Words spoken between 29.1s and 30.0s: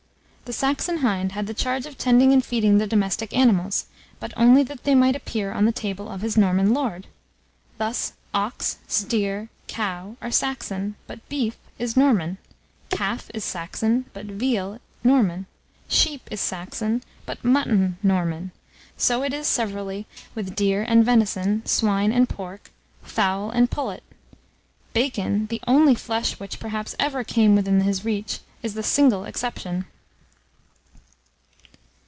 exception.